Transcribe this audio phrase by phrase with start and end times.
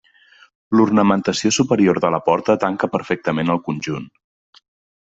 [0.79, 4.11] L'ornamentació superior de la porta tanca perfectament el conjunt.